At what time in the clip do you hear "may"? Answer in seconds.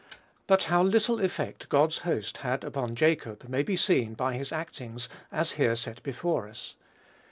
3.47-3.61